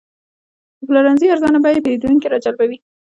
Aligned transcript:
د 0.77 0.79
پلورنځي 0.87 1.25
ارزانه 1.33 1.59
بیې 1.63 1.83
پیرودونکي 1.85 2.27
راجلبوي. 2.33 2.77